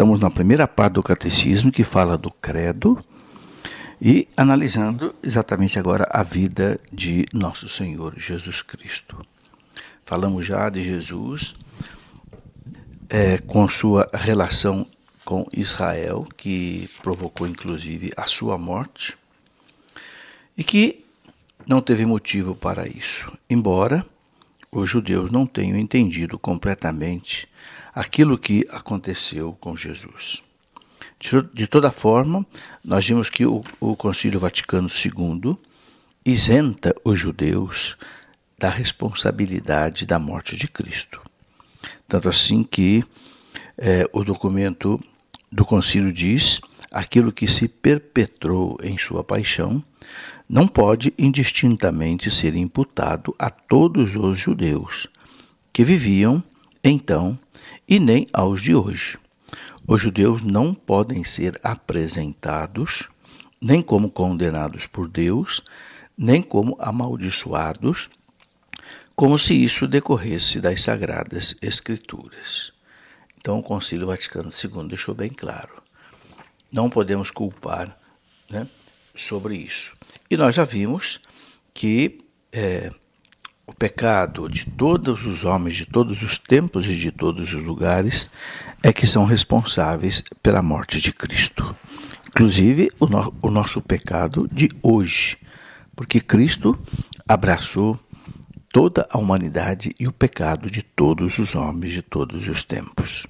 [0.00, 3.04] estamos na primeira parte do catecismo que fala do credo
[4.00, 9.18] e analisando exatamente agora a vida de nosso Senhor Jesus Cristo.
[10.02, 11.54] Falamos já de Jesus
[13.10, 14.86] é, com sua relação
[15.22, 19.18] com Israel, que provocou inclusive a sua morte,
[20.56, 21.04] e que
[21.66, 24.02] não teve motivo para isso, embora
[24.72, 27.46] os judeus não tenham entendido completamente
[27.94, 30.42] aquilo que aconteceu com Jesus.
[31.52, 32.46] De, toda forma,
[32.82, 35.56] nós vimos que o, o Concílio Vaticano II
[36.24, 37.96] isenta os judeus
[38.58, 41.20] da responsabilidade da morte de Cristo.
[42.08, 43.04] Tanto assim que
[43.76, 45.02] é, o documento
[45.50, 46.60] do concílio diz:
[46.92, 49.82] aquilo que se perpetrou em sua paixão
[50.48, 55.06] não pode indistintamente ser imputado a todos os judeus
[55.72, 56.42] que viviam
[56.82, 57.38] então
[57.90, 59.18] e nem aos de hoje.
[59.84, 63.08] Os judeus não podem ser apresentados
[63.60, 65.60] nem como condenados por Deus,
[66.16, 68.08] nem como amaldiçoados,
[69.14, 72.72] como se isso decorresse das sagradas Escrituras.
[73.36, 75.82] Então, o Concílio Vaticano II deixou bem claro:
[76.70, 77.98] não podemos culpar
[78.48, 78.66] né,
[79.14, 79.92] sobre isso.
[80.30, 81.20] E nós já vimos
[81.74, 82.18] que
[82.52, 82.90] é,
[83.70, 88.28] o pecado de todos os homens, de todos os tempos e de todos os lugares,
[88.82, 91.76] é que são responsáveis pela morte de Cristo.
[92.26, 95.38] Inclusive o, no, o nosso pecado de hoje,
[95.94, 96.76] porque Cristo
[97.28, 97.96] abraçou
[98.72, 103.24] toda a humanidade e o pecado de todos os homens de todos os tempos.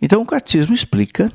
[0.00, 1.30] Então o catecismo explica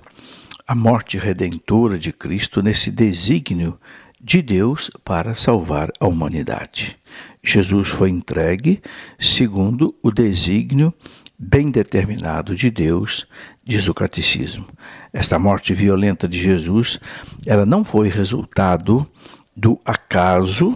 [0.68, 3.80] a morte redentora de Cristo nesse desígnio
[4.26, 6.98] de Deus para salvar a humanidade.
[7.44, 8.81] Jesus foi entregue
[9.20, 10.92] segundo o desígnio
[11.38, 13.28] bem determinado de Deus,
[13.64, 14.66] diz o catecismo.
[15.14, 17.00] Esta morte violenta de Jesus,
[17.46, 19.08] ela não foi resultado
[19.56, 20.76] do acaso,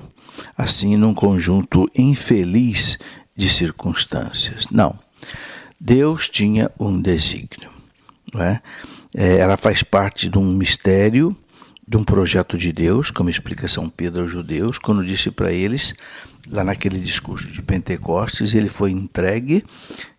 [0.56, 3.00] assim num conjunto infeliz
[3.36, 4.68] de circunstâncias.
[4.70, 5.00] Não.
[5.80, 7.72] Deus tinha um desígnio.
[8.32, 8.62] Não é?
[9.18, 11.36] É, ela faz parte de um mistério
[11.90, 15.96] de um projeto de Deus, como explica São Pedro aos judeus, quando disse para eles,
[16.48, 19.64] lá naquele discurso de Pentecostes, ele foi entregue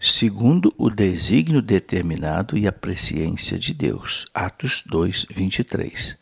[0.01, 4.27] segundo o desígnio determinado e a presciência de Deus.
[4.35, 6.17] Atos 2, 23.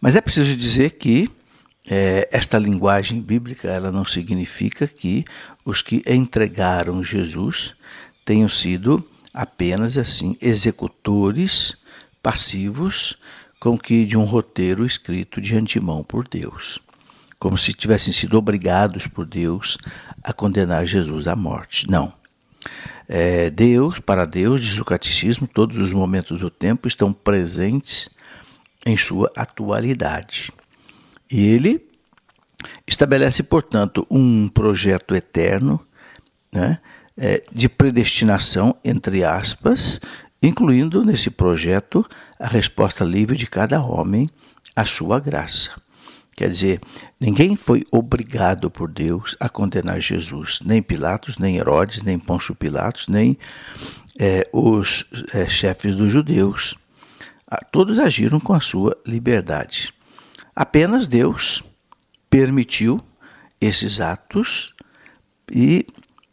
[0.00, 1.28] Mas é preciso dizer que
[1.84, 5.24] é, esta linguagem bíblica ela não significa que
[5.64, 7.74] os que entregaram Jesus
[8.24, 11.76] tenham sido apenas assim executores
[12.22, 13.18] passivos
[13.66, 16.78] com que de um roteiro escrito de antemão por Deus,
[17.36, 19.76] como se tivessem sido obrigados por Deus
[20.22, 21.84] a condenar Jesus à morte.
[21.90, 22.12] Não.
[23.08, 28.08] É, Deus, para Deus, diz o catecismo, todos os momentos do tempo estão presentes
[28.86, 30.52] em sua atualidade.
[31.28, 31.84] E ele
[32.86, 35.84] estabelece, portanto, um projeto eterno
[36.52, 36.78] né,
[37.16, 40.00] é, de predestinação, entre aspas,
[40.42, 42.04] incluindo nesse projeto
[42.38, 44.28] a resposta livre de cada homem
[44.74, 45.70] à sua graça.
[46.36, 46.80] Quer dizer,
[47.18, 53.08] ninguém foi obrigado por Deus a condenar Jesus, nem Pilatos, nem Herodes, nem Pôncio Pilatos,
[53.08, 53.38] nem
[54.18, 56.74] é, os é, chefes dos judeus.
[57.50, 59.94] Ah, todos agiram com a sua liberdade.
[60.54, 61.62] Apenas Deus
[62.28, 63.00] permitiu
[63.58, 64.74] esses atos
[65.50, 65.86] e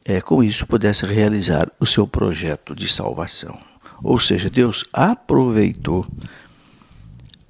[0.04, 3.58] é, com isso pudesse realizar o seu projeto de salvação.
[4.04, 6.06] Ou seja, Deus aproveitou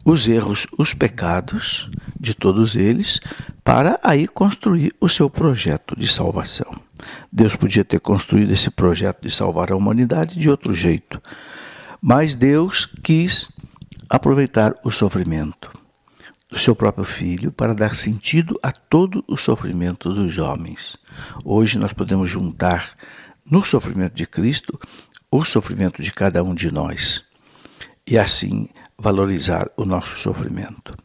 [0.05, 3.19] os erros, os pecados de todos eles
[3.63, 6.71] para aí construir o seu projeto de salvação.
[7.31, 11.21] Deus podia ter construído esse projeto de salvar a humanidade de outro jeito,
[12.01, 13.49] mas Deus quis
[14.09, 15.71] aproveitar o sofrimento
[16.49, 20.97] do seu próprio filho para dar sentido a todo o sofrimento dos homens.
[21.43, 22.91] Hoje nós podemos juntar
[23.49, 24.79] no sofrimento de Cristo
[25.35, 27.23] o sofrimento de cada um de nós
[28.05, 30.95] e assim valorizar o nosso sofrimento.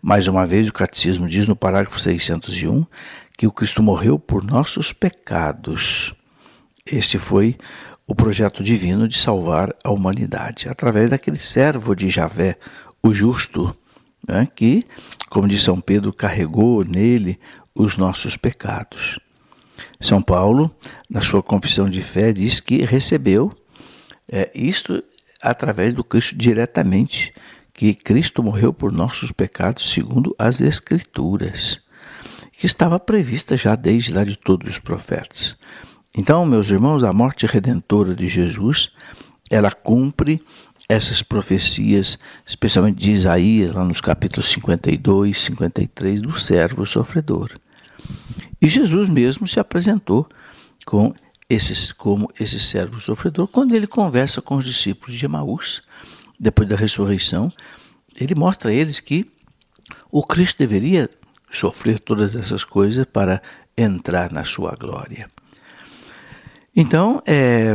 [0.00, 2.86] Mais uma vez, o Catecismo diz no parágrafo 601
[3.36, 6.14] que o Cristo morreu por nossos pecados.
[6.86, 7.54] Esse foi
[8.06, 12.56] o projeto divino de salvar a humanidade, através daquele servo de Javé,
[13.02, 13.76] o justo,
[14.26, 14.84] né, que,
[15.28, 17.38] como diz São Pedro, carregou nele
[17.74, 19.20] os nossos pecados.
[20.00, 20.74] São Paulo,
[21.10, 23.52] na sua confissão de fé, diz que recebeu
[24.30, 25.02] é, isto
[25.40, 27.32] através do Cristo diretamente,
[27.72, 31.80] que Cristo morreu por nossos pecados segundo as Escrituras,
[32.52, 35.56] que estava prevista já desde lá de todos os profetas.
[36.16, 38.90] Então, meus irmãos, a morte redentora de Jesus,
[39.50, 40.42] ela cumpre
[40.88, 47.50] essas profecias, especialmente de Isaías, lá nos capítulos 52, 53, do servo sofredor.
[48.60, 50.26] E Jesus mesmo se apresentou
[50.86, 51.14] com
[51.48, 55.82] esses, como esse servo sofredor quando ele conversa com os discípulos de Emaús,
[56.38, 57.52] depois da ressurreição.
[58.18, 59.30] Ele mostra a eles que
[60.10, 61.08] o Cristo deveria
[61.50, 63.42] sofrer todas essas coisas para
[63.76, 65.30] entrar na sua glória.
[66.74, 67.74] Então, é,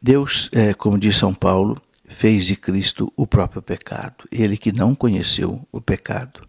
[0.00, 4.94] Deus, é, como diz São Paulo, fez de Cristo o próprio pecado, ele que não
[4.94, 6.46] conheceu o pecado.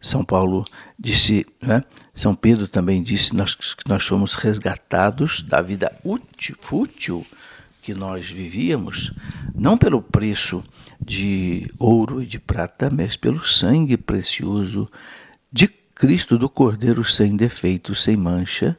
[0.00, 0.64] São Paulo
[0.98, 1.82] disse, né?
[2.14, 7.26] São Pedro também disse nós, que nós somos resgatados da vida útil, fútil
[7.82, 9.12] que nós vivíamos,
[9.54, 10.62] não pelo preço
[11.00, 14.88] de ouro e de prata, mas pelo sangue precioso
[15.50, 18.78] de Cristo, do Cordeiro sem defeito, sem mancha,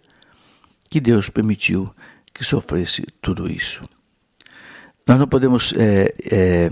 [0.89, 1.94] que Deus permitiu
[2.33, 3.83] que sofresse tudo isso.
[5.07, 6.71] Nós não podemos é, é,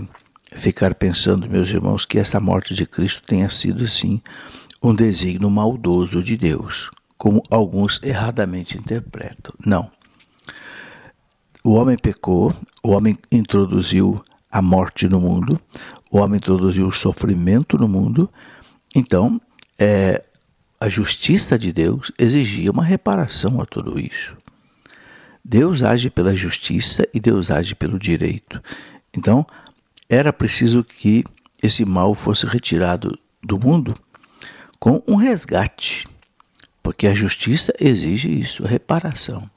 [0.54, 4.20] ficar pensando, meus irmãos, que essa morte de Cristo tenha sido, assim,
[4.82, 9.54] um desígnio maldoso de Deus, como alguns erradamente interpretam.
[9.64, 9.90] Não.
[11.62, 15.60] O homem pecou, o homem introduziu a morte no mundo,
[16.10, 18.30] o homem introduziu o sofrimento no mundo,
[18.94, 19.40] então
[19.78, 20.24] é,
[20.80, 24.36] a justiça de Deus exigia uma reparação a tudo isso.
[25.44, 28.62] Deus age pela justiça e Deus age pelo direito.
[29.16, 29.46] Então,
[30.08, 31.24] era preciso que
[31.62, 33.94] esse mal fosse retirado do mundo
[34.78, 36.06] com um resgate,
[36.82, 39.50] porque a justiça exige isso, a reparação.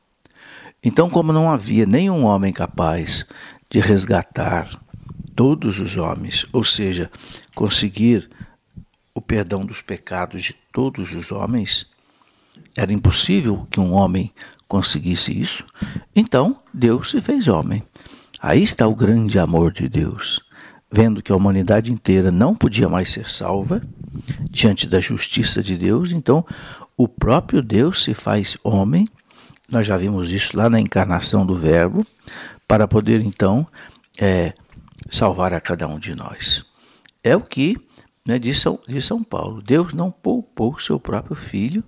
[0.84, 3.26] Então, como não havia nenhum homem capaz
[3.70, 4.82] de resgatar
[5.36, 7.10] todos os homens, ou seja,
[7.54, 8.30] conseguir
[9.14, 11.86] o perdão dos pecados de todos os homens,
[12.76, 14.34] era impossível que um homem
[14.68, 15.66] conseguisse isso,
[16.16, 17.84] então Deus se fez homem.
[18.42, 20.40] Aí está o grande amor de Deus.
[20.92, 23.82] Vendo que a humanidade inteira não podia mais ser salva
[24.50, 26.46] diante da justiça de Deus, então
[26.98, 29.08] o próprio Deus se faz homem.
[29.70, 32.06] Nós já vimos isso lá na encarnação do Verbo,
[32.68, 33.66] para poder então
[34.20, 34.54] é,
[35.10, 36.66] salvar a cada um de nós.
[37.24, 37.78] É o que
[38.26, 41.84] né, diz, São, diz São Paulo: Deus não poupou seu próprio filho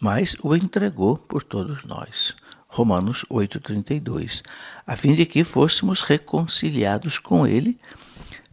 [0.00, 2.34] mas o entregou por todos nós.
[2.68, 4.42] Romanos 8,32,
[4.86, 7.78] a fim de que fôssemos reconciliados com ele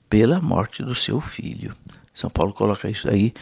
[0.10, 1.76] pela morte do seu filho.
[2.14, 3.34] São Paulo coloca isso aí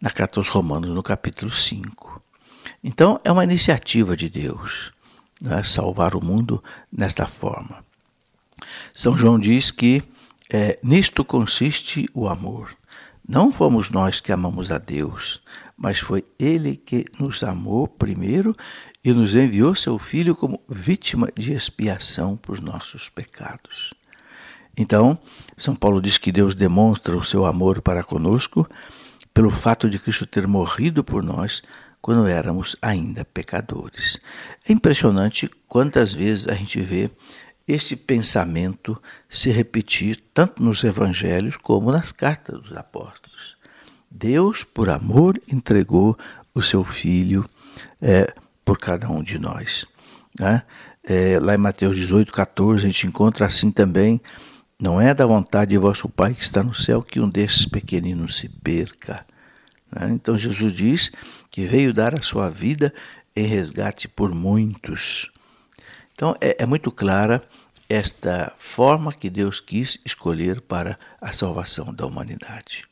[0.00, 2.22] na carta aos Romanos, no capítulo 5.
[2.82, 4.92] Então, é uma iniciativa de Deus
[5.40, 7.84] né, salvar o mundo nesta forma.
[8.92, 10.02] São João diz que
[10.50, 12.76] é, nisto consiste o amor.
[13.28, 15.40] Não fomos nós que amamos a Deus,
[15.76, 18.52] mas foi Ele que nos amou primeiro
[19.04, 23.92] e nos enviou seu Filho como vítima de expiação por nossos pecados.
[24.76, 25.18] Então,
[25.56, 28.66] São Paulo diz que Deus demonstra o seu amor para conosco
[29.34, 31.62] pelo fato de Cristo ter morrido por nós
[32.00, 34.18] quando éramos ainda pecadores.
[34.68, 37.10] É impressionante quantas vezes a gente vê
[37.66, 43.56] esse pensamento se repetir tanto nos evangelhos como nas cartas dos apóstolos.
[44.10, 46.18] Deus, por amor, entregou
[46.54, 47.48] o seu Filho
[48.00, 48.34] é,
[48.72, 49.84] por cada um de nós.
[50.40, 50.62] Né?
[51.04, 54.18] É, lá em Mateus 18, 14, a gente encontra assim também:
[54.80, 58.36] Não é da vontade de vosso Pai que está no céu que um desses pequeninos
[58.36, 59.26] se perca.
[59.94, 60.08] Né?
[60.12, 61.12] Então Jesus diz
[61.50, 62.94] que veio dar a sua vida
[63.36, 65.30] em resgate por muitos.
[66.14, 67.46] Então é, é muito clara
[67.90, 72.86] esta forma que Deus quis escolher para a salvação da humanidade.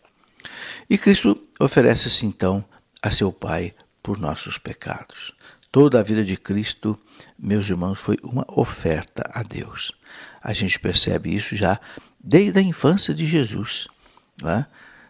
[0.91, 2.63] E Cristo oferece-se então
[3.03, 3.73] a seu Pai
[4.03, 5.33] por nossos pecados.
[5.73, 6.99] Toda a vida de Cristo,
[7.39, 9.93] meus irmãos, foi uma oferta a Deus.
[10.43, 11.79] A gente percebe isso já
[12.19, 13.87] desde a infância de Jesus.
[14.45, 14.65] É?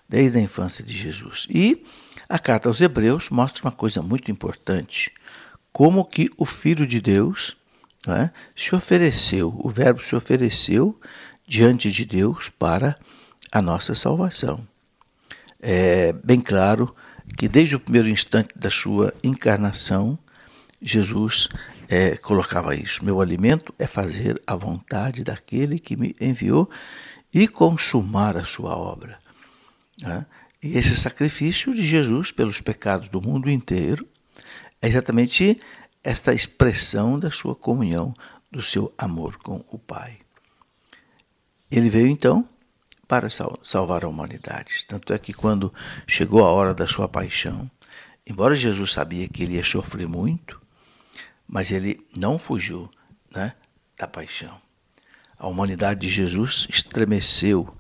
[0.09, 1.47] Desde a infância de Jesus.
[1.49, 1.85] E
[2.29, 5.13] a carta aos Hebreus mostra uma coisa muito importante:
[5.73, 7.57] como que o Filho de Deus
[8.07, 8.31] é?
[8.55, 10.99] se ofereceu, o Verbo se ofereceu
[11.47, 12.95] diante de Deus para
[13.51, 14.67] a nossa salvação.
[15.61, 16.93] É bem claro
[17.37, 20.19] que desde o primeiro instante da sua encarnação,
[20.81, 21.49] Jesus
[21.89, 26.71] é, colocava isso: meu alimento é fazer a vontade daquele que me enviou
[27.33, 29.19] e consumar a sua obra.
[30.05, 30.25] É?
[30.63, 34.07] E esse sacrifício de Jesus pelos pecados do mundo inteiro
[34.81, 35.59] é exatamente
[36.03, 38.15] esta expressão da sua comunhão,
[38.51, 40.19] do seu amor com o Pai.
[41.71, 42.49] Ele veio então
[43.07, 43.29] para
[43.63, 44.85] salvar a humanidade.
[44.87, 45.73] Tanto é que quando
[46.07, 47.71] chegou a hora da sua paixão,
[48.27, 50.61] embora Jesus sabia que ele ia sofrer muito,
[51.51, 52.89] mas ele não fugiu
[53.35, 53.55] né,
[53.99, 54.57] da paixão.
[55.37, 57.77] A humanidade de Jesus estremeceu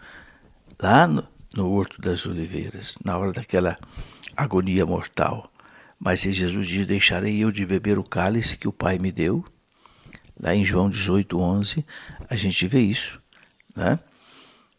[0.82, 3.78] lá no, no Horto das Oliveiras, na hora daquela
[4.36, 5.52] agonia mortal.
[5.98, 9.44] Mas Jesus diz: Deixarei eu de beber o cálice que o Pai me deu.
[10.42, 11.86] Lá em João 18, 11,
[12.28, 13.20] a gente vê isso.
[13.76, 14.00] Né?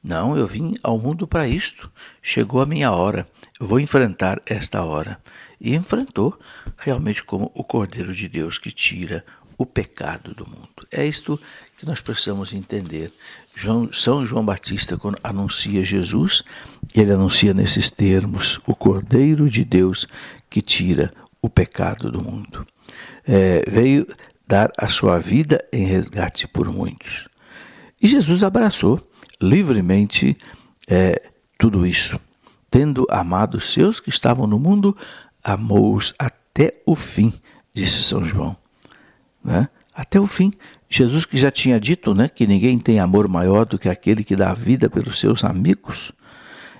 [0.04, 1.92] Não, eu vim ao mundo para isto.
[2.22, 3.28] Chegou a minha hora.
[3.60, 5.20] Vou enfrentar esta hora.
[5.60, 6.38] E enfrentou
[6.76, 9.24] realmente como o Cordeiro de Deus que tira
[9.58, 10.88] o pecado do mundo.
[10.92, 11.40] É isto
[11.78, 13.14] que nós precisamos entender.
[13.54, 16.42] João, São João Batista, quando anuncia Jesus,
[16.96, 20.08] ele anuncia nesses termos: o Cordeiro de Deus
[20.50, 22.66] que tira o pecado do mundo.
[23.28, 24.08] É, veio
[24.48, 27.30] dar a sua vida em resgate por muitos.
[28.02, 29.00] E Jesus abraçou
[29.42, 30.38] livremente
[30.90, 32.20] é, tudo isso.
[32.70, 34.96] Tendo amado os seus que estavam no mundo,
[35.44, 37.34] amou-os até o fim,
[37.74, 38.56] disse São João.
[39.44, 39.68] Né?
[39.94, 40.52] Até o fim.
[40.90, 44.36] Jesus que já tinha dito né, que ninguém tem amor maior do que aquele que
[44.36, 46.12] dá a vida pelos seus amigos.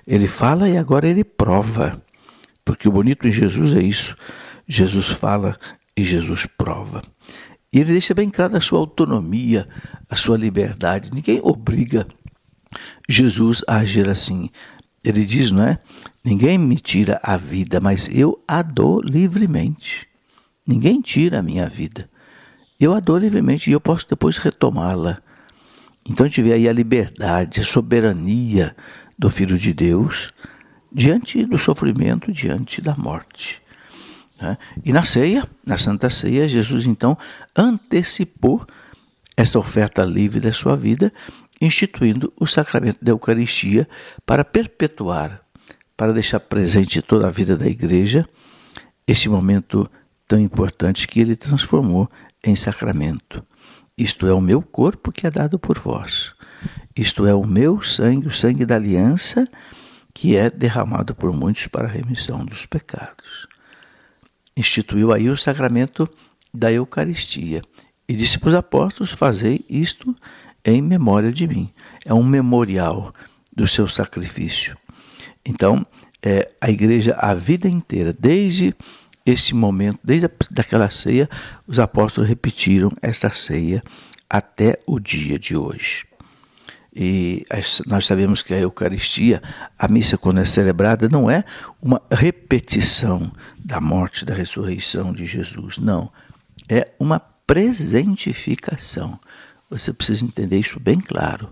[0.06, 2.02] Ele fala e agora ele prova.
[2.64, 4.16] Porque o bonito em Jesus é isso.
[4.66, 5.56] Jesus fala
[5.96, 7.02] e Jesus prova.
[7.72, 9.66] E ele deixa bem claro a sua autonomia,
[10.08, 11.10] a sua liberdade.
[11.12, 12.06] Ninguém obriga
[13.08, 14.50] Jesus agir assim.
[15.04, 15.78] Ele diz, não é?
[16.24, 20.06] Ninguém me tira a vida, mas eu a dou livremente.
[20.66, 22.08] Ninguém tira a minha vida.
[22.78, 25.18] Eu a dou livremente e eu posso depois retomá-la.
[26.08, 28.74] Então a gente vê aí a liberdade, a soberania
[29.18, 30.32] do Filho de Deus
[30.92, 33.62] diante do sofrimento, diante da morte.
[34.40, 34.58] Né?
[34.84, 37.16] E na ceia, na Santa Ceia, Jesus então
[37.56, 38.66] antecipou
[39.36, 41.12] essa oferta livre da sua vida
[41.62, 43.88] instituindo o sacramento da Eucaristia
[44.26, 45.40] para perpetuar,
[45.96, 48.28] para deixar presente toda a vida da igreja
[49.06, 49.88] esse momento
[50.26, 52.10] tão importante que ele transformou
[52.42, 53.44] em sacramento.
[53.96, 56.34] Isto é o meu corpo que é dado por vós.
[56.96, 59.46] Isto é o meu sangue, o sangue da aliança,
[60.12, 63.46] que é derramado por muitos para a remissão dos pecados.
[64.56, 66.08] Instituiu aí o sacramento
[66.52, 67.62] da Eucaristia
[68.08, 70.14] e disse para os apóstolos: Fazei isto
[70.64, 71.70] em memória de mim.
[72.04, 73.12] É um memorial
[73.54, 74.76] do seu sacrifício.
[75.44, 75.84] Então,
[76.22, 78.74] é, a igreja, a vida inteira, desde
[79.26, 81.28] esse momento, desde a, daquela ceia,
[81.66, 83.82] os apóstolos repetiram essa ceia
[84.28, 86.04] até o dia de hoje.
[86.94, 87.46] E
[87.86, 89.42] nós sabemos que a Eucaristia,
[89.78, 91.42] a missa quando é celebrada, não é
[91.82, 96.12] uma repetição da morte, da ressurreição de Jesus, não.
[96.68, 99.18] É uma presentificação.
[99.72, 101.48] Você precisa entender isso bem claro.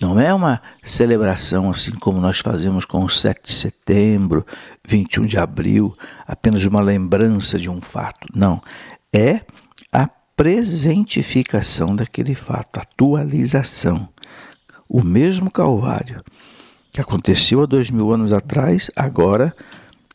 [0.00, 4.46] Não é uma celebração assim como nós fazemos com o 7 de setembro,
[4.86, 5.94] 21 de abril,
[6.26, 8.26] apenas uma lembrança de um fato.
[8.34, 8.62] Não.
[9.12, 9.42] É
[9.92, 14.08] a presentificação daquele fato, a atualização.
[14.88, 16.24] O mesmo Calvário
[16.92, 19.54] que aconteceu há dois mil anos atrás, agora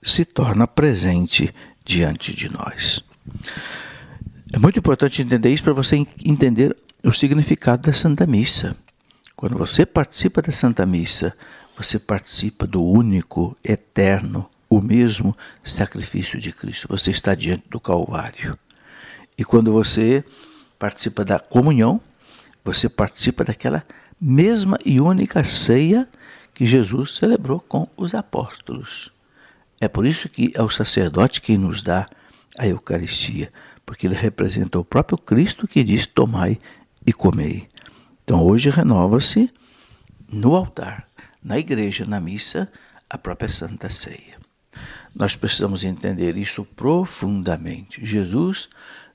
[0.01, 1.53] se torna presente
[1.85, 3.01] diante de nós.
[4.51, 6.75] É muito importante entender isso para você entender
[7.07, 8.75] o significado da Santa Missa.
[9.35, 11.35] Quando você participa da Santa Missa,
[11.77, 16.87] você participa do único, eterno, o mesmo sacrifício de Cristo.
[16.89, 18.57] Você está diante do Calvário.
[19.37, 20.23] E quando você
[20.79, 22.01] participa da comunhão,
[22.63, 23.85] você participa daquela
[24.19, 26.09] mesma e única ceia
[26.53, 29.11] que Jesus celebrou com os apóstolos.
[29.79, 32.07] É por isso que é o sacerdote quem nos dá
[32.57, 33.51] a Eucaristia,
[33.85, 36.59] porque ele representa o próprio Cristo que diz: Tomai
[37.05, 37.67] e comei.
[38.23, 39.51] Então hoje renova-se
[40.31, 41.07] no altar,
[41.43, 42.71] na igreja, na missa,
[43.09, 44.35] a própria Santa Ceia.
[45.15, 48.05] Nós precisamos entender isso profundamente.
[48.05, 48.67] Jesus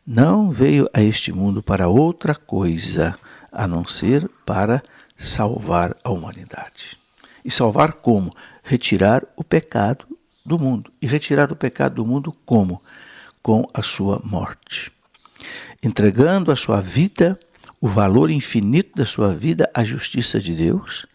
[0.07, 3.19] não veio a este mundo para outra coisa
[3.53, 4.83] a não ser para
[5.19, 6.99] salvar a humanidade.
[7.45, 8.31] E salvar como?
[8.63, 10.07] Retirar o pecado
[10.45, 10.91] do mundo.
[11.03, 12.81] E retirar o pecado do mundo como?
[13.43, 14.91] Com a sua morte.
[15.83, 17.39] Entregando a sua vida
[17.81, 21.07] o valor infinito da sua vida à justiça de Deus,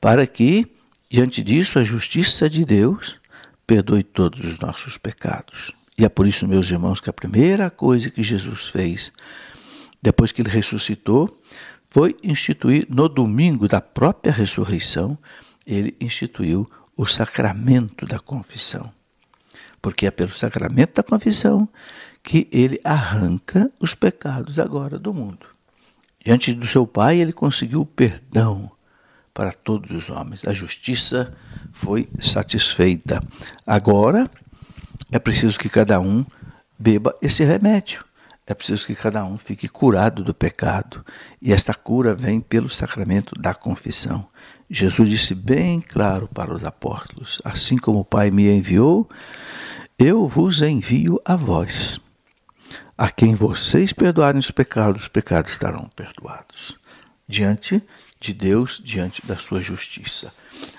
[0.00, 0.66] para que,
[1.10, 3.18] diante disso, a justiça de Deus
[3.66, 5.72] perdoe todos os nossos pecados.
[5.98, 9.12] E é por isso, meus irmãos, que a primeira coisa que Jesus fez,
[10.00, 11.28] depois que ele ressuscitou,
[11.90, 15.18] foi instituir no domingo da própria ressurreição,
[15.66, 18.92] ele instituiu o sacramento da confissão.
[19.82, 21.68] Porque é pelo sacramento da confissão
[22.22, 25.57] que ele arranca os pecados agora do mundo.
[26.28, 28.70] Diante do seu Pai, ele conseguiu perdão
[29.32, 30.46] para todos os homens.
[30.46, 31.34] A justiça
[31.72, 33.22] foi satisfeita.
[33.66, 34.30] Agora
[35.10, 36.26] é preciso que cada um
[36.78, 38.04] beba esse remédio.
[38.46, 41.02] é preciso que cada um fique curado do pecado.
[41.40, 44.28] E esta cura vem pelo sacramento da confissão.
[44.68, 49.08] Jesus disse bem claro para os apóstolos: Assim como o Pai me enviou,
[49.98, 51.98] eu vos envio a vós.
[52.96, 56.76] A quem vocês perdoarem os pecados, os pecados estarão perdoados.
[57.28, 57.82] Diante
[58.20, 60.32] de Deus, diante da sua justiça.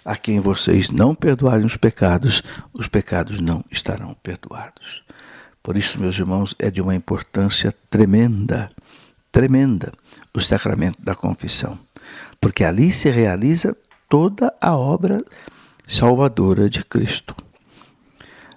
[0.03, 2.43] A quem vocês não perdoarem os pecados,
[2.73, 5.03] os pecados não estarão perdoados.
[5.63, 8.69] Por isso, meus irmãos, é de uma importância tremenda,
[9.31, 9.91] tremenda,
[10.33, 11.77] o sacramento da confissão,
[12.41, 13.75] porque ali se realiza
[14.07, 15.23] toda a obra
[15.87, 17.35] salvadora de Cristo.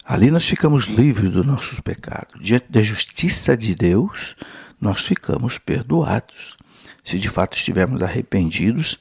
[0.05, 2.41] Ali nós ficamos livres dos nossos pecados.
[2.41, 4.35] Diante da justiça de Deus,
[4.81, 6.57] nós ficamos perdoados.
[7.05, 8.99] Se de fato estivermos arrependidos,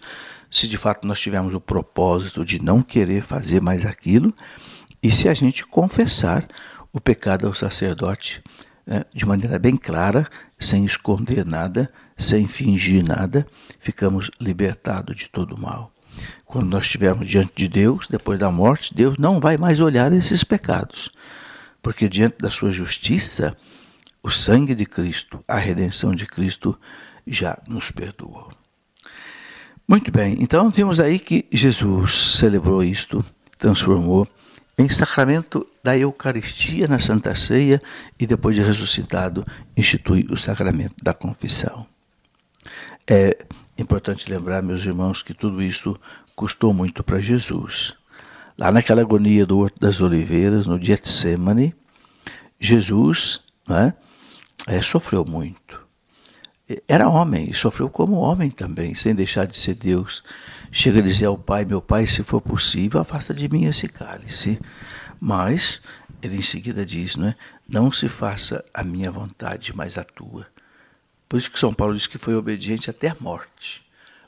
[0.49, 4.33] se de fato nós tivermos o propósito de não querer fazer mais aquilo,
[5.01, 6.47] e se a gente confessar
[6.93, 8.43] o pecado ao sacerdote
[8.85, 10.27] né, de maneira bem clara,
[10.59, 13.47] sem esconder nada, sem fingir nada,
[13.79, 15.91] ficamos libertados de todo o mal.
[16.45, 20.43] Quando nós estivermos diante de Deus, depois da morte, Deus não vai mais olhar esses
[20.43, 21.09] pecados,
[21.81, 23.55] porque diante da sua justiça,
[24.21, 26.77] o sangue de Cristo, a redenção de Cristo
[27.25, 28.51] já nos perdoou.
[29.87, 33.23] Muito bem, então vimos aí que Jesus celebrou isto,
[33.57, 34.27] transformou
[34.77, 37.81] em sacramento da Eucaristia na Santa Ceia
[38.19, 39.43] e depois de ressuscitado
[39.75, 41.85] institui o sacramento da confissão.
[43.07, 43.37] É
[43.77, 45.99] importante lembrar, meus irmãos, que tudo isso
[46.35, 47.93] custou muito para Jesus.
[48.57, 51.73] Lá naquela agonia do Horto das Oliveiras, no Getsemane,
[52.59, 53.93] Jesus né,
[54.67, 55.81] é, sofreu muito
[56.87, 60.23] era homem e sofreu como homem também, sem deixar de ser Deus.
[60.71, 64.59] Chega a dizer ao Pai: Meu Pai, se for possível, afasta de mim esse cálice.
[65.19, 65.81] Mas
[66.21, 67.35] ele em seguida diz: não, é?
[67.67, 70.47] não se faça a minha vontade, mas a tua.
[71.31, 73.85] Por isso que São Paulo diz que foi obediente até a morte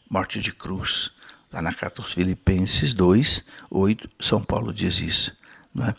[0.09, 1.11] morte de cruz.
[1.51, 5.35] Lá na carta aos Filipenses 2, 8, São Paulo diz isso.
[5.75, 5.95] Não é?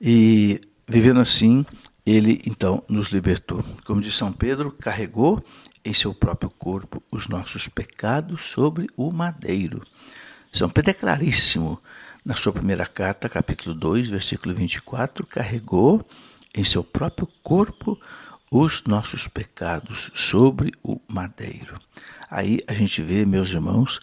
[0.00, 1.64] E vivendo assim,
[2.04, 3.62] ele então nos libertou.
[3.84, 5.40] Como diz São Pedro, carregou
[5.84, 9.82] em seu próprio corpo os nossos pecados sobre o madeiro.
[10.50, 11.80] São Pedro é claríssimo.
[12.24, 16.04] Na sua primeira carta, capítulo 2, versículo 24, carregou
[16.54, 17.98] em seu próprio corpo os
[18.86, 21.78] nossos pecados sobre o madeiro.
[22.30, 24.00] Aí a gente vê, meus irmãos,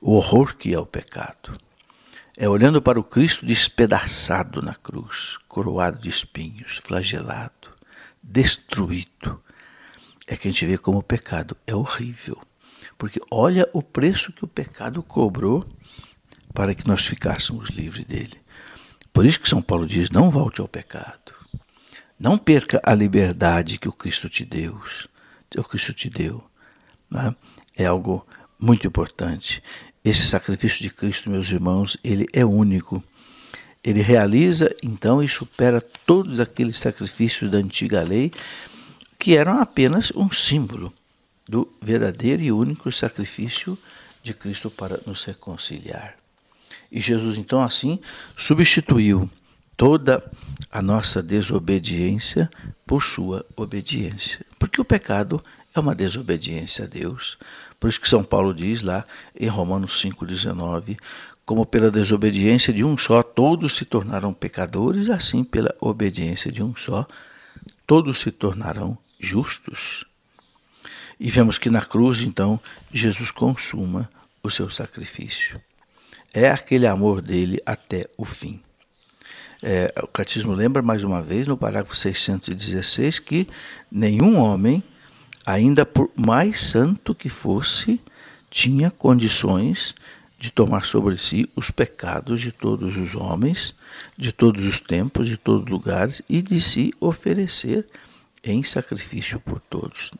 [0.00, 1.58] o horror que é o pecado.
[2.36, 7.70] É olhando para o Cristo despedaçado na cruz, coroado de espinhos, flagelado,
[8.22, 9.40] destruído.
[10.26, 12.40] É que a gente vê como o pecado é horrível.
[12.98, 15.64] Porque olha o preço que o pecado cobrou
[16.52, 18.40] para que nós ficássemos livres dele.
[19.12, 21.43] Por isso que São Paulo diz: não volte ao pecado.
[22.18, 24.80] Não perca a liberdade que o Cristo te deu.
[25.56, 26.44] O Cristo te deu.
[27.14, 27.82] É?
[27.84, 28.26] é algo
[28.58, 29.62] muito importante.
[30.04, 33.02] Esse sacrifício de Cristo, meus irmãos, ele é único.
[33.82, 38.30] Ele realiza, então, e supera todos aqueles sacrifícios da antiga lei
[39.18, 40.92] que eram apenas um símbolo
[41.48, 43.78] do verdadeiro e único sacrifício
[44.22, 46.16] de Cristo para nos reconciliar.
[46.90, 47.98] E Jesus, então, assim,
[48.36, 49.28] substituiu
[49.76, 50.22] toda
[50.70, 52.50] a nossa desobediência
[52.86, 54.44] por sua obediência.
[54.58, 55.42] Porque o pecado
[55.74, 57.38] é uma desobediência a Deus.
[57.78, 59.04] Por isso que São Paulo diz lá
[59.38, 60.98] em Romanos 5,19,
[61.44, 66.74] como pela desobediência de um só todos se tornaram pecadores, assim pela obediência de um
[66.74, 67.06] só
[67.86, 70.04] todos se tornarão justos.
[71.18, 72.58] E vemos que na cruz, então,
[72.92, 74.10] Jesus consuma
[74.42, 75.60] o seu sacrifício.
[76.32, 78.63] É aquele amor dele até o fim.
[79.62, 83.48] É, o Catecismo lembra mais uma vez, no parágrafo 616, que
[83.90, 84.82] nenhum homem
[85.44, 88.00] ainda por mais santo que fosse,
[88.50, 89.94] tinha condições
[90.38, 93.74] de tomar sobre si os pecados de todos os homens,
[94.16, 97.86] de todos os tempos, de todos os lugares e de se oferecer
[98.42, 100.10] em sacrifício por todos.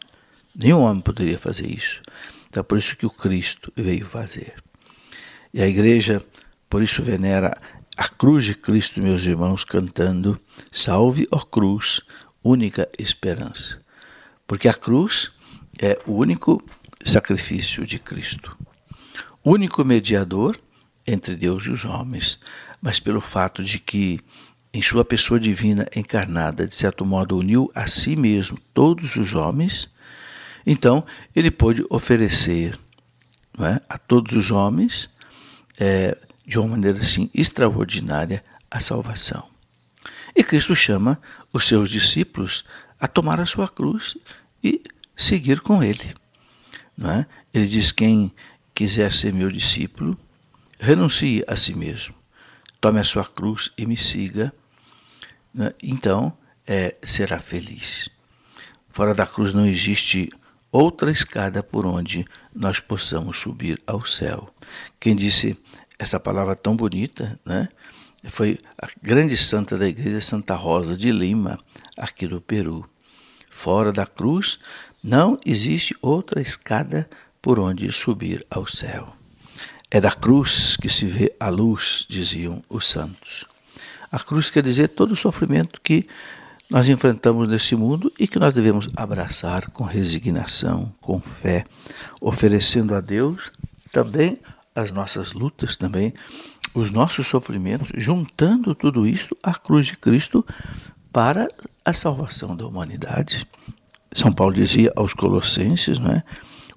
[0.54, 2.00] Nenhum homem poderia fazer isso.
[2.48, 4.54] Então, por isso que o Cristo veio fazer.
[5.52, 6.24] E a igreja,
[6.70, 7.56] por isso, venera
[7.96, 12.00] a cruz de Cristo, meus irmãos, cantando: Salve, ó cruz,
[12.42, 13.80] única esperança.
[14.46, 15.32] Porque a cruz
[15.80, 16.62] é o único
[17.04, 18.56] sacrifício de Cristo,
[19.44, 20.58] único mediador
[21.06, 22.38] entre Deus e os homens,
[22.80, 24.20] mas pelo fato de que
[24.72, 29.88] em sua pessoa divina encarnada, de certo modo, uniu a si mesmo todos os homens,
[30.66, 31.04] então
[31.34, 32.76] ele pôde oferecer
[33.60, 35.08] é, a todos os homens,
[35.78, 39.48] é, de uma maneira assim extraordinária, a salvação.
[40.34, 41.20] E Cristo chama
[41.52, 42.64] os seus discípulos
[42.98, 44.16] a tomar a sua cruz
[44.62, 44.82] e
[45.16, 46.14] seguir com ele.
[46.96, 47.26] Não é?
[47.52, 48.32] Ele diz: quem
[48.74, 50.18] quiser ser meu discípulo,
[50.78, 52.14] renuncie a si mesmo,
[52.80, 54.52] tome a sua cruz e me siga.
[55.52, 55.72] Né?
[55.82, 58.08] Então é, será feliz.
[58.90, 60.30] Fora da cruz não existe
[60.70, 64.52] outra escada por onde nós possamos subir ao céu.
[64.98, 65.56] Quem disse
[65.98, 67.68] essa palavra tão bonita, né?
[68.26, 71.58] Foi a grande santa da igreja Santa Rosa de Lima,
[71.96, 72.88] aqui do Peru.
[73.50, 74.58] Fora da cruz
[75.02, 77.08] não existe outra escada
[77.42, 79.14] por onde subir ao céu.
[79.90, 83.44] É da cruz que se vê a luz, diziam os santos.
[84.10, 86.06] A cruz quer dizer todo o sofrimento que
[86.70, 91.66] nós enfrentamos nesse mundo e que nós devemos abraçar com resignação, com fé,
[92.20, 93.52] oferecendo a Deus
[93.92, 94.38] também
[94.74, 96.12] as nossas lutas, também
[96.74, 100.44] os nossos sofrimentos, juntando tudo isso à cruz de Cristo
[101.12, 101.48] para
[101.84, 103.46] a salvação da humanidade.
[104.12, 106.22] São Paulo dizia aos Colossenses, não é?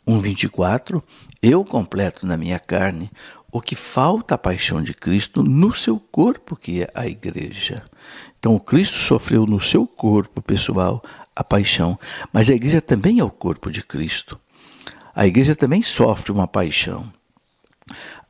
[0.08, 1.04] 1:24,
[1.42, 3.12] eu completo na minha carne
[3.52, 7.84] o que falta à paixão de Cristo no seu corpo, que é a igreja.
[8.40, 11.04] Então, o Cristo sofreu no seu corpo pessoal
[11.36, 11.98] a paixão,
[12.32, 14.40] mas a igreja também é o corpo de Cristo.
[15.14, 17.12] A igreja também sofre uma paixão.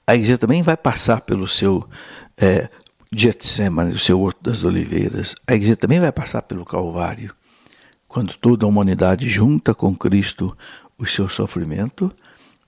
[0.06, 1.88] A igreja também vai passar pelo seu
[2.38, 2.70] é,
[3.12, 5.36] Getsemane, o seu Horto das Oliveiras.
[5.48, 7.34] A igreja também vai passar pelo Calvário.
[8.08, 10.58] Quando toda a humanidade junta com Cristo
[10.98, 12.12] o seu sofrimento,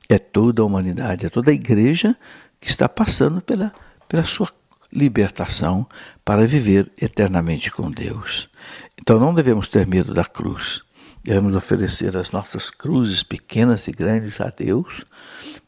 [0.09, 2.15] é toda a humanidade, é toda a igreja
[2.59, 3.71] que está passando pela,
[4.07, 4.49] pela sua
[4.91, 5.87] libertação
[6.25, 8.49] para viver eternamente com Deus.
[8.99, 10.81] Então não devemos ter medo da cruz.
[11.23, 15.03] Devemos oferecer as nossas cruzes pequenas e grandes a Deus,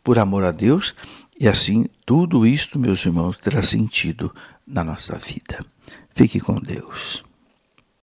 [0.03, 0.93] por amor a Deus,
[1.39, 4.33] e assim tudo isto, meus irmãos, terá sentido
[4.65, 5.59] na nossa vida.
[6.13, 7.23] Fique com Deus.